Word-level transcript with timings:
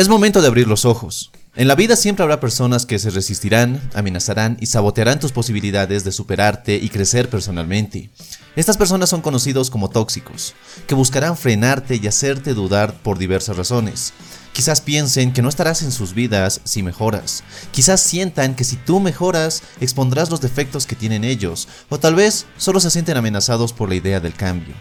Es 0.00 0.08
momento 0.08 0.40
de 0.40 0.48
abrir 0.48 0.66
los 0.66 0.86
ojos. 0.86 1.30
En 1.54 1.68
la 1.68 1.74
vida 1.74 1.94
siempre 1.94 2.22
habrá 2.22 2.40
personas 2.40 2.86
que 2.86 2.98
se 2.98 3.10
resistirán, 3.10 3.82
amenazarán 3.92 4.56
y 4.58 4.64
sabotearán 4.64 5.20
tus 5.20 5.30
posibilidades 5.30 6.04
de 6.04 6.10
superarte 6.10 6.76
y 6.76 6.88
crecer 6.88 7.28
personalmente. 7.28 8.08
Estas 8.56 8.78
personas 8.78 9.10
son 9.10 9.20
conocidos 9.20 9.68
como 9.68 9.90
tóxicos, 9.90 10.54
que 10.86 10.94
buscarán 10.94 11.36
frenarte 11.36 12.00
y 12.02 12.06
hacerte 12.06 12.54
dudar 12.54 12.94
por 13.02 13.18
diversas 13.18 13.58
razones. 13.58 14.14
Quizás 14.54 14.80
piensen 14.80 15.34
que 15.34 15.42
no 15.42 15.50
estarás 15.50 15.82
en 15.82 15.92
sus 15.92 16.14
vidas 16.14 16.62
si 16.64 16.82
mejoras. 16.82 17.44
Quizás 17.70 18.00
sientan 18.00 18.54
que 18.54 18.64
si 18.64 18.76
tú 18.76 19.00
mejoras, 19.00 19.62
expondrás 19.82 20.30
los 20.30 20.40
defectos 20.40 20.86
que 20.86 20.96
tienen 20.96 21.24
ellos. 21.24 21.68
O 21.90 22.00
tal 22.00 22.14
vez 22.14 22.46
solo 22.56 22.80
se 22.80 22.90
sienten 22.90 23.18
amenazados 23.18 23.74
por 23.74 23.90
la 23.90 23.96
idea 23.96 24.18
del 24.18 24.32
cambio. 24.32 24.74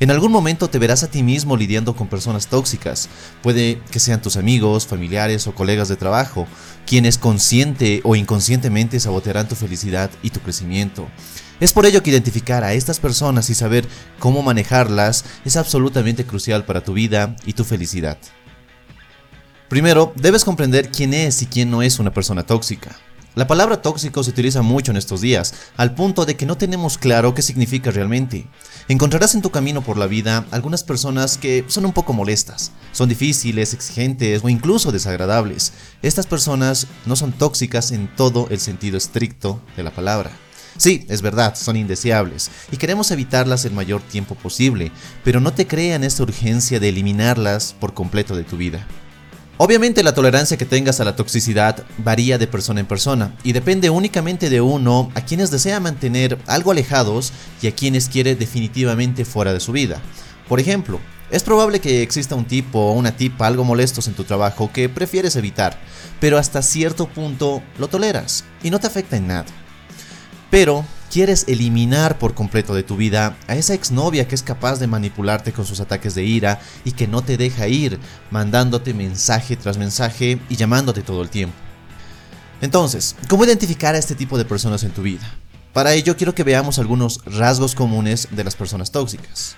En 0.00 0.10
algún 0.10 0.32
momento 0.32 0.70
te 0.70 0.78
verás 0.78 1.02
a 1.02 1.10
ti 1.10 1.22
mismo 1.22 1.58
lidiando 1.58 1.94
con 1.94 2.08
personas 2.08 2.46
tóxicas. 2.46 3.10
Puede 3.42 3.82
que 3.90 4.00
sean 4.00 4.22
tus 4.22 4.38
amigos, 4.38 4.86
familiares 4.86 5.46
o 5.46 5.54
colegas 5.54 5.88
de 5.88 5.96
trabajo, 5.96 6.46
quienes 6.86 7.18
consciente 7.18 8.00
o 8.04 8.16
inconscientemente 8.16 8.98
sabotearán 8.98 9.46
tu 9.46 9.56
felicidad 9.56 10.10
y 10.22 10.30
tu 10.30 10.40
crecimiento. 10.40 11.06
Es 11.60 11.74
por 11.74 11.84
ello 11.84 12.02
que 12.02 12.08
identificar 12.08 12.64
a 12.64 12.72
estas 12.72 12.98
personas 12.98 13.50
y 13.50 13.54
saber 13.54 13.86
cómo 14.18 14.40
manejarlas 14.40 15.26
es 15.44 15.58
absolutamente 15.58 16.24
crucial 16.24 16.64
para 16.64 16.82
tu 16.82 16.94
vida 16.94 17.36
y 17.44 17.52
tu 17.52 17.64
felicidad. 17.64 18.16
Primero, 19.68 20.14
debes 20.16 20.46
comprender 20.46 20.90
quién 20.90 21.12
es 21.12 21.42
y 21.42 21.46
quién 21.46 21.70
no 21.70 21.82
es 21.82 21.98
una 21.98 22.14
persona 22.14 22.46
tóxica. 22.46 22.96
La 23.36 23.46
palabra 23.46 23.80
tóxico 23.80 24.24
se 24.24 24.30
utiliza 24.30 24.60
mucho 24.60 24.90
en 24.90 24.96
estos 24.96 25.20
días, 25.20 25.54
al 25.76 25.94
punto 25.94 26.26
de 26.26 26.34
que 26.34 26.46
no 26.46 26.56
tenemos 26.56 26.98
claro 26.98 27.32
qué 27.32 27.42
significa 27.42 27.92
realmente. 27.92 28.48
Encontrarás 28.88 29.36
en 29.36 29.42
tu 29.42 29.52
camino 29.52 29.82
por 29.82 29.96
la 29.96 30.08
vida 30.08 30.46
algunas 30.50 30.82
personas 30.82 31.38
que 31.38 31.64
son 31.68 31.86
un 31.86 31.92
poco 31.92 32.12
molestas, 32.12 32.72
son 32.90 33.08
difíciles, 33.08 33.72
exigentes 33.72 34.42
o 34.42 34.48
incluso 34.48 34.90
desagradables. 34.90 35.72
Estas 36.02 36.26
personas 36.26 36.88
no 37.06 37.14
son 37.14 37.30
tóxicas 37.30 37.92
en 37.92 38.12
todo 38.16 38.48
el 38.50 38.58
sentido 38.58 38.98
estricto 38.98 39.60
de 39.76 39.84
la 39.84 39.92
palabra. 39.92 40.32
Sí, 40.76 41.06
es 41.08 41.22
verdad, 41.22 41.54
son 41.54 41.76
indeseables 41.76 42.50
y 42.72 42.78
queremos 42.78 43.12
evitarlas 43.12 43.64
el 43.64 43.72
mayor 43.72 44.02
tiempo 44.02 44.34
posible, 44.34 44.90
pero 45.22 45.38
no 45.38 45.52
te 45.52 45.68
crean 45.68 46.02
esta 46.02 46.24
urgencia 46.24 46.80
de 46.80 46.88
eliminarlas 46.88 47.76
por 47.78 47.94
completo 47.94 48.34
de 48.34 48.42
tu 48.42 48.56
vida. 48.56 48.88
Obviamente 49.62 50.02
la 50.02 50.14
tolerancia 50.14 50.56
que 50.56 50.64
tengas 50.64 51.00
a 51.00 51.04
la 51.04 51.16
toxicidad 51.16 51.84
varía 51.98 52.38
de 52.38 52.46
persona 52.46 52.80
en 52.80 52.86
persona 52.86 53.34
y 53.44 53.52
depende 53.52 53.90
únicamente 53.90 54.48
de 54.48 54.62
uno 54.62 55.12
a 55.14 55.20
quienes 55.20 55.50
desea 55.50 55.80
mantener 55.80 56.38
algo 56.46 56.70
alejados 56.70 57.34
y 57.60 57.66
a 57.66 57.74
quienes 57.74 58.08
quiere 58.08 58.34
definitivamente 58.36 59.26
fuera 59.26 59.52
de 59.52 59.60
su 59.60 59.72
vida. 59.72 60.00
Por 60.48 60.60
ejemplo, 60.60 60.98
es 61.30 61.42
probable 61.42 61.80
que 61.80 62.00
exista 62.00 62.36
un 62.36 62.46
tipo 62.46 62.78
o 62.78 62.92
una 62.92 63.18
tipa 63.18 63.46
algo 63.46 63.62
molestos 63.62 64.08
en 64.08 64.14
tu 64.14 64.24
trabajo 64.24 64.70
que 64.72 64.88
prefieres 64.88 65.36
evitar, 65.36 65.78
pero 66.20 66.38
hasta 66.38 66.62
cierto 66.62 67.06
punto 67.06 67.62
lo 67.78 67.88
toleras 67.88 68.46
y 68.62 68.70
no 68.70 68.80
te 68.80 68.86
afecta 68.86 69.18
en 69.18 69.26
nada. 69.26 69.44
Pero 70.48 70.86
quieres 71.10 71.44
eliminar 71.48 72.18
por 72.18 72.34
completo 72.34 72.74
de 72.74 72.82
tu 72.82 72.96
vida 72.96 73.36
a 73.48 73.56
esa 73.56 73.74
exnovia 73.74 74.28
que 74.28 74.34
es 74.34 74.42
capaz 74.42 74.78
de 74.78 74.86
manipularte 74.86 75.52
con 75.52 75.66
sus 75.66 75.80
ataques 75.80 76.14
de 76.14 76.24
ira 76.24 76.60
y 76.84 76.92
que 76.92 77.08
no 77.08 77.22
te 77.22 77.36
deja 77.36 77.68
ir, 77.68 77.98
mandándote 78.30 78.94
mensaje 78.94 79.56
tras 79.56 79.76
mensaje 79.76 80.38
y 80.48 80.56
llamándote 80.56 81.02
todo 81.02 81.22
el 81.22 81.28
tiempo. 81.28 81.56
Entonces, 82.60 83.16
¿cómo 83.28 83.44
identificar 83.44 83.94
a 83.94 83.98
este 83.98 84.14
tipo 84.14 84.38
de 84.38 84.44
personas 84.44 84.84
en 84.84 84.92
tu 84.92 85.02
vida? 85.02 85.28
Para 85.72 85.94
ello 85.94 86.16
quiero 86.16 86.34
que 86.34 86.44
veamos 86.44 86.78
algunos 86.78 87.24
rasgos 87.24 87.74
comunes 87.74 88.28
de 88.30 88.44
las 88.44 88.54
personas 88.54 88.90
tóxicas. 88.90 89.56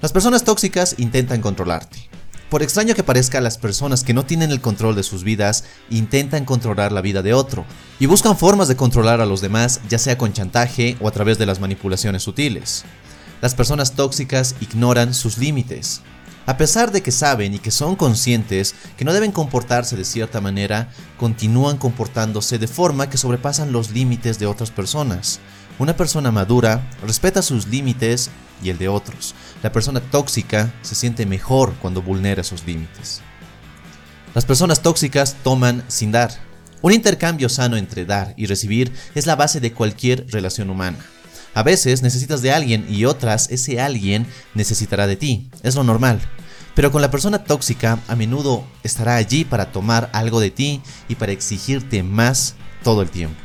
Las 0.00 0.12
personas 0.12 0.44
tóxicas 0.44 0.94
intentan 0.98 1.40
controlarte. 1.40 2.08
Por 2.52 2.62
extraño 2.62 2.94
que 2.94 3.02
parezca, 3.02 3.40
las 3.40 3.56
personas 3.56 4.04
que 4.04 4.12
no 4.12 4.26
tienen 4.26 4.50
el 4.50 4.60
control 4.60 4.94
de 4.94 5.02
sus 5.02 5.24
vidas 5.24 5.64
intentan 5.88 6.44
controlar 6.44 6.92
la 6.92 7.00
vida 7.00 7.22
de 7.22 7.32
otro 7.32 7.64
y 7.98 8.04
buscan 8.04 8.36
formas 8.36 8.68
de 8.68 8.76
controlar 8.76 9.22
a 9.22 9.24
los 9.24 9.40
demás, 9.40 9.80
ya 9.88 9.98
sea 9.98 10.18
con 10.18 10.34
chantaje 10.34 10.98
o 11.00 11.08
a 11.08 11.12
través 11.12 11.38
de 11.38 11.46
las 11.46 11.60
manipulaciones 11.60 12.24
sutiles. 12.24 12.84
Las 13.40 13.54
personas 13.54 13.92
tóxicas 13.92 14.54
ignoran 14.60 15.14
sus 15.14 15.38
límites. 15.38 16.02
A 16.44 16.58
pesar 16.58 16.92
de 16.92 17.02
que 17.02 17.10
saben 17.10 17.54
y 17.54 17.58
que 17.58 17.70
son 17.70 17.96
conscientes 17.96 18.74
que 18.98 19.06
no 19.06 19.14
deben 19.14 19.32
comportarse 19.32 19.96
de 19.96 20.04
cierta 20.04 20.42
manera, 20.42 20.90
continúan 21.16 21.78
comportándose 21.78 22.58
de 22.58 22.68
forma 22.68 23.08
que 23.08 23.16
sobrepasan 23.16 23.72
los 23.72 23.92
límites 23.92 24.38
de 24.38 24.44
otras 24.44 24.70
personas. 24.70 25.40
Una 25.78 25.96
persona 25.96 26.30
madura 26.30 26.88
respeta 27.04 27.42
sus 27.42 27.66
límites 27.66 28.30
y 28.62 28.70
el 28.70 28.78
de 28.78 28.88
otros. 28.88 29.34
La 29.62 29.72
persona 29.72 30.00
tóxica 30.00 30.72
se 30.82 30.94
siente 30.94 31.26
mejor 31.26 31.74
cuando 31.80 32.02
vulnera 32.02 32.44
sus 32.44 32.66
límites. 32.66 33.20
Las 34.34 34.44
personas 34.44 34.80
tóxicas 34.80 35.36
toman 35.42 35.84
sin 35.88 36.12
dar. 36.12 36.30
Un 36.82 36.92
intercambio 36.92 37.48
sano 37.48 37.76
entre 37.76 38.04
dar 38.04 38.34
y 38.36 38.46
recibir 38.46 38.92
es 39.14 39.26
la 39.26 39.36
base 39.36 39.60
de 39.60 39.72
cualquier 39.72 40.26
relación 40.30 40.70
humana. 40.70 40.98
A 41.54 41.62
veces 41.62 42.02
necesitas 42.02 42.42
de 42.42 42.52
alguien 42.52 42.86
y 42.88 43.04
otras 43.04 43.50
ese 43.50 43.80
alguien 43.80 44.26
necesitará 44.54 45.06
de 45.06 45.16
ti. 45.16 45.50
Es 45.62 45.74
lo 45.74 45.84
normal. 45.84 46.20
Pero 46.74 46.90
con 46.90 47.02
la 47.02 47.10
persona 47.10 47.44
tóxica 47.44 47.98
a 48.08 48.16
menudo 48.16 48.64
estará 48.82 49.16
allí 49.16 49.44
para 49.44 49.70
tomar 49.70 50.08
algo 50.12 50.40
de 50.40 50.50
ti 50.50 50.80
y 51.08 51.16
para 51.16 51.32
exigirte 51.32 52.02
más 52.02 52.54
todo 52.82 53.02
el 53.02 53.10
tiempo. 53.10 53.38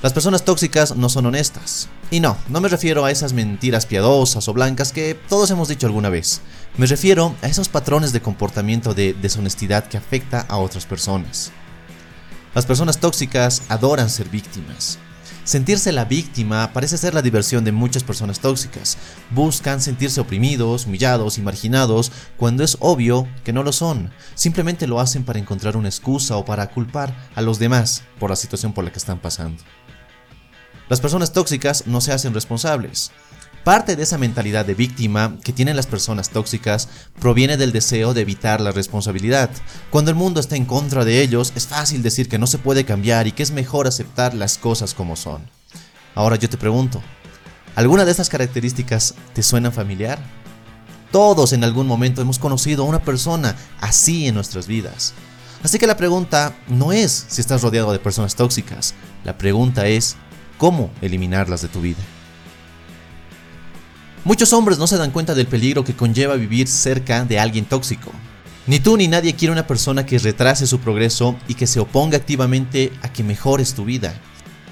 Las 0.00 0.12
personas 0.12 0.44
tóxicas 0.44 0.94
no 0.94 1.08
son 1.08 1.26
honestas. 1.26 1.88
Y 2.12 2.20
no, 2.20 2.36
no 2.48 2.60
me 2.60 2.68
refiero 2.68 3.04
a 3.04 3.10
esas 3.10 3.32
mentiras 3.32 3.84
piadosas 3.84 4.46
o 4.46 4.52
blancas 4.52 4.92
que 4.92 5.18
todos 5.28 5.50
hemos 5.50 5.66
dicho 5.66 5.88
alguna 5.88 6.08
vez. 6.08 6.40
Me 6.76 6.86
refiero 6.86 7.34
a 7.42 7.48
esos 7.48 7.68
patrones 7.68 8.12
de 8.12 8.22
comportamiento 8.22 8.94
de 8.94 9.12
deshonestidad 9.12 9.88
que 9.88 9.96
afecta 9.96 10.46
a 10.48 10.58
otras 10.58 10.86
personas. 10.86 11.50
Las 12.54 12.64
personas 12.64 12.98
tóxicas 12.98 13.62
adoran 13.68 14.08
ser 14.08 14.28
víctimas. 14.28 15.00
Sentirse 15.42 15.90
la 15.90 16.04
víctima 16.04 16.72
parece 16.72 16.96
ser 16.96 17.14
la 17.14 17.22
diversión 17.22 17.64
de 17.64 17.72
muchas 17.72 18.04
personas 18.04 18.38
tóxicas. 18.38 18.98
Buscan 19.30 19.80
sentirse 19.80 20.20
oprimidos, 20.20 20.86
humillados 20.86 21.38
y 21.38 21.42
marginados 21.42 22.12
cuando 22.36 22.62
es 22.62 22.76
obvio 22.78 23.26
que 23.42 23.52
no 23.52 23.64
lo 23.64 23.72
son. 23.72 24.12
Simplemente 24.36 24.86
lo 24.86 25.00
hacen 25.00 25.24
para 25.24 25.40
encontrar 25.40 25.76
una 25.76 25.88
excusa 25.88 26.36
o 26.36 26.44
para 26.44 26.68
culpar 26.68 27.12
a 27.34 27.42
los 27.42 27.58
demás 27.58 28.04
por 28.20 28.30
la 28.30 28.36
situación 28.36 28.72
por 28.72 28.84
la 28.84 28.92
que 28.92 28.98
están 28.98 29.18
pasando. 29.18 29.60
Las 30.88 31.00
personas 31.00 31.32
tóxicas 31.32 31.86
no 31.86 32.00
se 32.00 32.12
hacen 32.12 32.32
responsables. 32.32 33.10
Parte 33.62 33.96
de 33.96 34.02
esa 34.02 34.16
mentalidad 34.16 34.64
de 34.64 34.74
víctima 34.74 35.36
que 35.44 35.52
tienen 35.52 35.76
las 35.76 35.86
personas 35.86 36.30
tóxicas 36.30 36.88
proviene 37.20 37.58
del 37.58 37.72
deseo 37.72 38.14
de 38.14 38.22
evitar 38.22 38.62
la 38.62 38.72
responsabilidad. 38.72 39.50
Cuando 39.90 40.10
el 40.10 40.16
mundo 40.16 40.40
está 40.40 40.56
en 40.56 40.64
contra 40.64 41.04
de 41.04 41.20
ellos, 41.20 41.52
es 41.54 41.66
fácil 41.66 42.02
decir 42.02 42.30
que 42.30 42.38
no 42.38 42.46
se 42.46 42.56
puede 42.56 42.86
cambiar 42.86 43.26
y 43.26 43.32
que 43.32 43.42
es 43.42 43.50
mejor 43.50 43.86
aceptar 43.86 44.32
las 44.32 44.56
cosas 44.56 44.94
como 44.94 45.16
son. 45.16 45.42
Ahora 46.14 46.36
yo 46.36 46.48
te 46.48 46.56
pregunto, 46.56 47.02
¿alguna 47.74 48.06
de 48.06 48.10
estas 48.12 48.30
características 48.30 49.14
te 49.34 49.42
suena 49.42 49.70
familiar? 49.70 50.18
Todos 51.12 51.52
en 51.52 51.64
algún 51.64 51.86
momento 51.86 52.22
hemos 52.22 52.38
conocido 52.38 52.84
a 52.84 52.86
una 52.86 53.02
persona 53.02 53.54
así 53.80 54.28
en 54.28 54.34
nuestras 54.34 54.66
vidas. 54.66 55.12
Así 55.62 55.78
que 55.78 55.86
la 55.86 55.96
pregunta 55.98 56.56
no 56.68 56.92
es 56.92 57.26
si 57.28 57.42
estás 57.42 57.60
rodeado 57.60 57.92
de 57.92 57.98
personas 57.98 58.34
tóxicas, 58.34 58.94
la 59.24 59.36
pregunta 59.36 59.86
es 59.88 60.16
cómo 60.58 60.90
eliminarlas 61.00 61.62
de 61.62 61.68
tu 61.68 61.80
vida. 61.80 62.02
Muchos 64.24 64.52
hombres 64.52 64.78
no 64.78 64.86
se 64.86 64.98
dan 64.98 65.12
cuenta 65.12 65.34
del 65.34 65.46
peligro 65.46 65.84
que 65.84 65.96
conlleva 65.96 66.34
vivir 66.34 66.68
cerca 66.68 67.24
de 67.24 67.38
alguien 67.38 67.64
tóxico. 67.64 68.12
Ni 68.66 68.80
tú 68.80 68.98
ni 68.98 69.08
nadie 69.08 69.34
quiere 69.34 69.52
una 69.52 69.66
persona 69.66 70.04
que 70.04 70.18
retrase 70.18 70.66
su 70.66 70.80
progreso 70.80 71.36
y 71.48 71.54
que 71.54 71.66
se 71.66 71.80
oponga 71.80 72.18
activamente 72.18 72.92
a 73.00 73.10
que 73.10 73.24
mejores 73.24 73.72
tu 73.72 73.86
vida. 73.86 74.12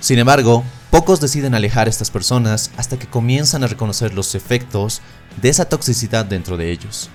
Sin 0.01 0.19
embargo, 0.19 0.63
pocos 0.91 1.21
deciden 1.21 1.55
alejar 1.55 1.87
a 1.87 1.91
estas 1.91 2.11
personas 2.11 2.71
hasta 2.77 2.99
que 2.99 3.07
comienzan 3.07 3.65
a 3.65 3.69
reconocer 3.69 4.13
los 4.13 4.35
efectos 4.35 5.01
de 5.41 5.49
esa 5.49 5.67
toxicidad 5.67 6.27
dentro 6.27 6.59
de 6.59 6.71
ellos. 6.71 7.09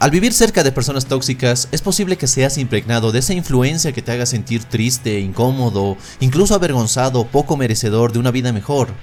Al 0.00 0.12
vivir 0.12 0.32
cerca 0.32 0.62
de 0.62 0.70
personas 0.70 1.06
tóxicas, 1.06 1.66
es 1.72 1.82
posible 1.82 2.16
que 2.16 2.28
seas 2.28 2.56
impregnado 2.56 3.10
de 3.10 3.18
esa 3.18 3.32
influencia 3.34 3.90
que 3.90 4.00
te 4.00 4.12
haga 4.12 4.26
sentir 4.26 4.62
triste, 4.62 5.18
incómodo, 5.18 5.96
incluso 6.20 6.54
avergonzado, 6.54 7.26
poco 7.26 7.56
merecedor 7.56 8.12
de 8.12 8.20
una 8.20 8.30
vida 8.30 8.52
mejor. 8.52 8.94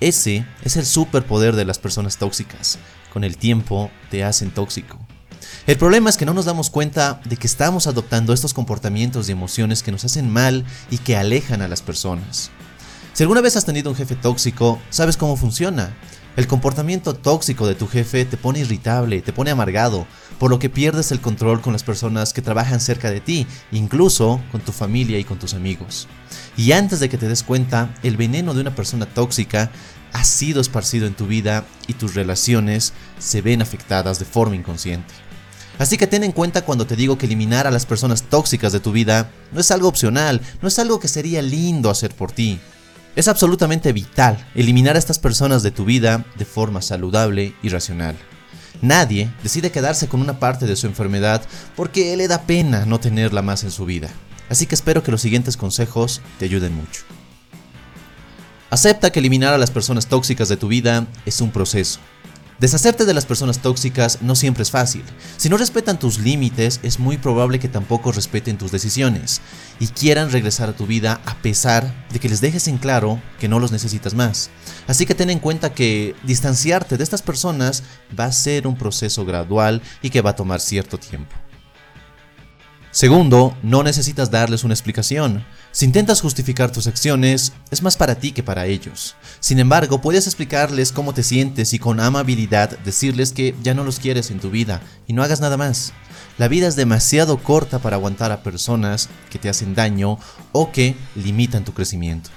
Ese 0.00 0.44
es 0.62 0.76
el 0.76 0.84
superpoder 0.84 1.56
de 1.56 1.64
las 1.64 1.78
personas 1.78 2.18
tóxicas. 2.18 2.78
Con 3.14 3.24
el 3.24 3.38
tiempo 3.38 3.90
te 4.10 4.24
hacen 4.24 4.50
tóxico. 4.50 4.98
El 5.66 5.78
problema 5.78 6.10
es 6.10 6.18
que 6.18 6.26
no 6.26 6.34
nos 6.34 6.44
damos 6.44 6.68
cuenta 6.68 7.22
de 7.24 7.38
que 7.38 7.46
estamos 7.46 7.86
adoptando 7.86 8.34
estos 8.34 8.52
comportamientos 8.52 9.28
y 9.28 9.32
emociones 9.32 9.82
que 9.82 9.92
nos 9.92 10.04
hacen 10.04 10.28
mal 10.28 10.66
y 10.90 10.98
que 10.98 11.16
alejan 11.16 11.62
a 11.62 11.68
las 11.68 11.80
personas. 11.80 12.50
Si 13.14 13.22
alguna 13.22 13.40
vez 13.40 13.56
has 13.56 13.64
tenido 13.64 13.88
un 13.88 13.96
jefe 13.96 14.16
tóxico, 14.16 14.78
sabes 14.90 15.16
cómo 15.16 15.36
funciona. 15.38 15.94
El 16.34 16.46
comportamiento 16.46 17.14
tóxico 17.14 17.66
de 17.66 17.74
tu 17.74 17.86
jefe 17.86 18.24
te 18.24 18.38
pone 18.38 18.60
irritable, 18.60 19.20
te 19.20 19.34
pone 19.34 19.50
amargado, 19.50 20.06
por 20.38 20.50
lo 20.50 20.58
que 20.58 20.70
pierdes 20.70 21.12
el 21.12 21.20
control 21.20 21.60
con 21.60 21.74
las 21.74 21.82
personas 21.82 22.32
que 22.32 22.40
trabajan 22.40 22.80
cerca 22.80 23.10
de 23.10 23.20
ti, 23.20 23.46
incluso 23.70 24.40
con 24.50 24.62
tu 24.62 24.72
familia 24.72 25.18
y 25.18 25.24
con 25.24 25.38
tus 25.38 25.52
amigos. 25.52 26.08
Y 26.56 26.72
antes 26.72 27.00
de 27.00 27.10
que 27.10 27.18
te 27.18 27.28
des 27.28 27.42
cuenta, 27.42 27.94
el 28.02 28.16
veneno 28.16 28.54
de 28.54 28.62
una 28.62 28.74
persona 28.74 29.04
tóxica 29.04 29.70
ha 30.14 30.24
sido 30.24 30.62
esparcido 30.62 31.06
en 31.06 31.14
tu 31.14 31.26
vida 31.26 31.66
y 31.86 31.92
tus 31.92 32.14
relaciones 32.14 32.94
se 33.18 33.42
ven 33.42 33.60
afectadas 33.60 34.18
de 34.18 34.24
forma 34.24 34.56
inconsciente. 34.56 35.12
Así 35.78 35.98
que 35.98 36.06
ten 36.06 36.24
en 36.24 36.32
cuenta 36.32 36.64
cuando 36.64 36.86
te 36.86 36.96
digo 36.96 37.18
que 37.18 37.26
eliminar 37.26 37.66
a 37.66 37.70
las 37.70 37.84
personas 37.84 38.22
tóxicas 38.22 38.72
de 38.72 38.80
tu 38.80 38.92
vida 38.92 39.30
no 39.52 39.60
es 39.60 39.70
algo 39.70 39.88
opcional, 39.88 40.40
no 40.62 40.68
es 40.68 40.78
algo 40.78 40.98
que 40.98 41.08
sería 41.08 41.42
lindo 41.42 41.90
hacer 41.90 42.14
por 42.14 42.32
ti. 42.32 42.58
Es 43.14 43.28
absolutamente 43.28 43.92
vital 43.92 44.42
eliminar 44.54 44.96
a 44.96 44.98
estas 44.98 45.18
personas 45.18 45.62
de 45.62 45.70
tu 45.70 45.84
vida 45.84 46.24
de 46.36 46.46
forma 46.46 46.80
saludable 46.80 47.54
y 47.62 47.68
racional. 47.68 48.16
Nadie 48.80 49.30
decide 49.42 49.70
quedarse 49.70 50.08
con 50.08 50.22
una 50.22 50.38
parte 50.38 50.66
de 50.66 50.76
su 50.76 50.86
enfermedad 50.86 51.42
porque 51.76 52.16
le 52.16 52.26
da 52.26 52.42
pena 52.42 52.86
no 52.86 53.00
tenerla 53.00 53.42
más 53.42 53.64
en 53.64 53.70
su 53.70 53.84
vida. 53.84 54.08
Así 54.48 54.66
que 54.66 54.74
espero 54.74 55.02
que 55.02 55.10
los 55.10 55.20
siguientes 55.20 55.58
consejos 55.58 56.22
te 56.38 56.46
ayuden 56.46 56.74
mucho. 56.74 57.02
Acepta 58.70 59.12
que 59.12 59.18
eliminar 59.18 59.52
a 59.52 59.58
las 59.58 59.70
personas 59.70 60.06
tóxicas 60.06 60.48
de 60.48 60.56
tu 60.56 60.68
vida 60.68 61.06
es 61.26 61.42
un 61.42 61.50
proceso. 61.50 62.00
Deshacerte 62.62 63.04
de 63.04 63.12
las 63.12 63.26
personas 63.26 63.58
tóxicas 63.58 64.22
no 64.22 64.36
siempre 64.36 64.62
es 64.62 64.70
fácil. 64.70 65.02
Si 65.36 65.48
no 65.48 65.56
respetan 65.56 65.98
tus 65.98 66.20
límites, 66.20 66.78
es 66.84 67.00
muy 67.00 67.18
probable 67.18 67.58
que 67.58 67.66
tampoco 67.66 68.12
respeten 68.12 68.56
tus 68.56 68.70
decisiones 68.70 69.40
y 69.80 69.88
quieran 69.88 70.30
regresar 70.30 70.68
a 70.68 70.76
tu 70.76 70.86
vida 70.86 71.20
a 71.26 71.34
pesar 71.38 71.92
de 72.12 72.20
que 72.20 72.28
les 72.28 72.40
dejes 72.40 72.68
en 72.68 72.78
claro 72.78 73.20
que 73.40 73.48
no 73.48 73.58
los 73.58 73.72
necesitas 73.72 74.14
más. 74.14 74.48
Así 74.86 75.06
que 75.06 75.16
ten 75.16 75.30
en 75.30 75.40
cuenta 75.40 75.74
que 75.74 76.14
distanciarte 76.22 76.96
de 76.96 77.02
estas 77.02 77.20
personas 77.20 77.82
va 78.16 78.26
a 78.26 78.32
ser 78.32 78.68
un 78.68 78.76
proceso 78.76 79.24
gradual 79.24 79.82
y 80.00 80.10
que 80.10 80.20
va 80.20 80.30
a 80.30 80.36
tomar 80.36 80.60
cierto 80.60 80.98
tiempo. 80.98 81.41
Segundo, 82.92 83.56
no 83.62 83.82
necesitas 83.82 84.30
darles 84.30 84.64
una 84.64 84.74
explicación. 84.74 85.46
Si 85.70 85.86
intentas 85.86 86.20
justificar 86.20 86.70
tus 86.70 86.86
acciones, 86.86 87.54
es 87.70 87.82
más 87.82 87.96
para 87.96 88.16
ti 88.16 88.32
que 88.32 88.42
para 88.42 88.66
ellos. 88.66 89.16
Sin 89.40 89.58
embargo, 89.58 90.02
puedes 90.02 90.26
explicarles 90.26 90.92
cómo 90.92 91.14
te 91.14 91.22
sientes 91.22 91.72
y 91.72 91.78
con 91.78 92.00
amabilidad 92.00 92.78
decirles 92.80 93.32
que 93.32 93.54
ya 93.62 93.72
no 93.72 93.82
los 93.82 93.98
quieres 93.98 94.30
en 94.30 94.40
tu 94.40 94.50
vida 94.50 94.82
y 95.06 95.14
no 95.14 95.22
hagas 95.22 95.40
nada 95.40 95.56
más. 95.56 95.94
La 96.36 96.48
vida 96.48 96.68
es 96.68 96.76
demasiado 96.76 97.38
corta 97.38 97.78
para 97.78 97.96
aguantar 97.96 98.30
a 98.30 98.42
personas 98.42 99.08
que 99.30 99.38
te 99.38 99.48
hacen 99.48 99.74
daño 99.74 100.18
o 100.52 100.70
que 100.70 100.94
limitan 101.14 101.64
tu 101.64 101.72
crecimiento. 101.72 102.28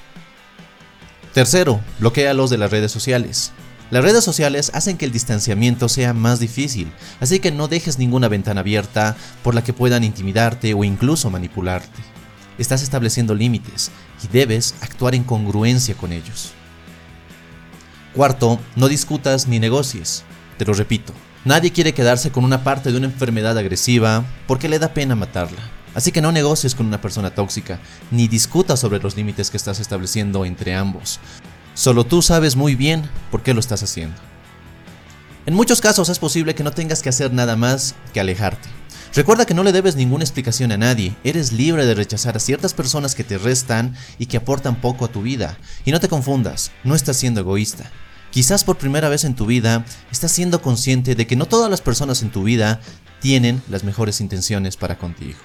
Tercero, 1.34 1.82
bloquealos 2.00 2.50
de 2.50 2.58
las 2.58 2.72
redes 2.72 2.94
sociales. 2.94 3.52
Las 3.92 4.04
redes 4.04 4.24
sociales 4.24 4.72
hacen 4.74 4.98
que 4.98 5.06
el 5.06 5.12
distanciamiento 5.12 5.90
sea 5.90 6.14
más 6.14 6.40
difícil, 6.40 6.92
así 7.20 7.40
que 7.40 7.52
no 7.52 7.68
dejes 7.68 8.00
ninguna 8.00 8.28
ventana 8.28 8.62
abierta 8.62 9.16
por 9.44 9.54
la 9.54 9.64
que 9.64 9.74
puedan 9.74 10.04
intimidarte 10.04 10.74
o 10.74 10.84
incluso 10.84 11.30
manipularte. 11.30 12.02
Estás 12.58 12.82
estableciendo 12.82 13.36
límites 13.36 13.92
y 14.24 14.28
debes 14.28 14.74
actuar 14.82 15.14
en 15.14 15.24
congruencia 15.24 15.94
con 15.94 16.14
ellos. 16.14 16.54
Cuarto, 18.16 18.60
no 18.76 18.88
discutas 18.88 19.48
ni 19.48 19.60
negocies. 19.60 20.24
Te 20.58 20.66
lo 20.66 20.74
repito, 20.74 21.14
nadie 21.44 21.72
quiere 21.72 21.94
quedarse 21.94 22.32
con 22.32 22.44
una 22.44 22.64
parte 22.64 22.92
de 22.92 22.98
una 22.98 23.08
enfermedad 23.08 23.56
agresiva 23.56 24.24
porque 24.48 24.70
le 24.70 24.80
da 24.80 24.94
pena 24.94 25.16
matarla. 25.16 25.62
Así 25.94 26.12
que 26.12 26.22
no 26.22 26.32
negocies 26.32 26.76
con 26.76 26.88
una 26.88 27.02
persona 27.02 27.36
tóxica, 27.36 27.80
ni 28.10 28.28
discutas 28.28 28.80
sobre 28.80 29.00
los 29.00 29.16
límites 29.16 29.50
que 29.50 29.58
estás 29.58 29.80
estableciendo 29.80 30.44
entre 30.44 30.76
ambos. 30.76 31.20
Solo 31.76 32.06
tú 32.06 32.22
sabes 32.22 32.56
muy 32.56 32.74
bien 32.74 33.04
por 33.30 33.44
qué 33.44 33.54
lo 33.54 33.60
estás 33.60 33.84
haciendo. 33.84 34.16
En 35.46 35.54
muchos 35.54 35.82
casos 35.82 36.08
es 36.08 36.20
posible 36.20 36.56
que 36.56 36.64
no 36.64 36.72
tengas 36.72 37.04
que 37.04 37.10
hacer 37.10 37.34
nada 37.34 37.58
más 37.58 37.96
que 38.14 38.22
alejarte. 38.22 38.70
Recuerda 39.14 39.46
que 39.46 39.54
no 39.54 39.64
le 39.64 39.74
debes 39.74 39.98
ninguna 39.98 40.24
explicación 40.24 40.72
a 40.72 40.78
nadie, 40.78 41.16
eres 41.26 41.52
libre 41.52 41.86
de 41.86 41.94
rechazar 41.94 42.38
a 42.38 42.40
ciertas 42.40 42.74
personas 42.74 43.14
que 43.14 43.26
te 43.26 43.38
restan 43.38 43.94
y 44.18 44.26
que 44.26 44.38
aportan 44.38 44.80
poco 44.80 45.04
a 45.04 45.10
tu 45.10 45.22
vida. 45.22 45.58
Y 45.84 45.92
no 45.92 46.00
te 46.00 46.08
confundas, 46.08 46.72
no 46.86 46.96
estás 46.96 47.18
siendo 47.18 47.42
egoísta. 47.42 47.92
Quizás 48.32 48.64
por 48.64 48.78
primera 48.78 49.10
vez 49.10 49.26
en 49.26 49.36
tu 49.36 49.46
vida 49.46 49.86
estás 50.12 50.32
siendo 50.32 50.62
consciente 50.62 51.14
de 51.16 51.28
que 51.28 51.36
no 51.36 51.46
todas 51.46 51.70
las 51.70 51.82
personas 51.82 52.22
en 52.22 52.32
tu 52.32 52.44
vida 52.44 52.80
tienen 53.20 53.62
las 53.70 53.84
mejores 53.84 54.22
intenciones 54.22 54.78
para 54.78 54.98
contigo. 54.98 55.40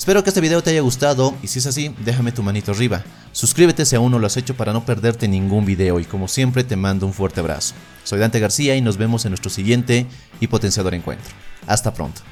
Espero 0.00 0.24
que 0.24 0.30
este 0.30 0.40
video 0.40 0.62
te 0.62 0.70
haya 0.70 0.80
gustado 0.80 1.34
y 1.42 1.48
si 1.48 1.58
es 1.58 1.66
así, 1.66 1.94
déjame 2.02 2.32
tu 2.32 2.42
manito 2.42 2.72
arriba. 2.72 3.04
Suscríbete 3.32 3.84
si 3.84 3.96
aún 3.96 4.10
no 4.10 4.18
lo 4.18 4.26
has 4.26 4.38
hecho 4.38 4.56
para 4.56 4.72
no 4.72 4.86
perderte 4.86 5.28
ningún 5.28 5.66
video 5.66 6.00
y 6.00 6.06
como 6.06 6.26
siempre 6.26 6.64
te 6.64 6.74
mando 6.74 7.04
un 7.04 7.12
fuerte 7.12 7.40
abrazo. 7.40 7.74
Soy 8.02 8.18
Dante 8.18 8.40
García 8.40 8.74
y 8.76 8.80
nos 8.80 8.96
vemos 8.96 9.26
en 9.26 9.32
nuestro 9.32 9.50
siguiente 9.50 10.06
y 10.40 10.46
potenciador 10.46 10.94
encuentro. 10.94 11.34
Hasta 11.66 11.92
pronto. 11.92 12.22